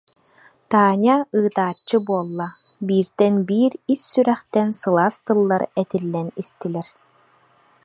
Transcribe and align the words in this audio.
Таня 0.69 1.17
ыытааччы 1.39 1.97
буолла, 2.07 2.47
бииртэн 2.87 3.35
биир 3.47 3.73
ис 3.93 4.01
сүрэхтэн 4.11 4.69
сылаас 4.81 5.15
тыллар 5.25 5.63
этиллэн 5.81 6.27
истилэр 6.41 6.87